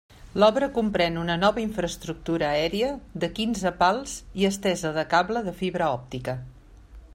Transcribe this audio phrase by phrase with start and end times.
[0.43, 2.89] L'obra comprèn una nova infraestructura aèria
[3.25, 6.39] de quinze pals i estesa de cable de fibra òptica.